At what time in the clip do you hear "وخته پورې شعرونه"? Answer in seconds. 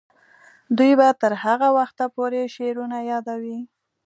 1.77-2.97